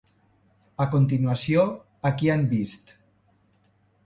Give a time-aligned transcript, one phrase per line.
[0.85, 1.67] A continuació,
[2.09, 2.97] a qui han vist?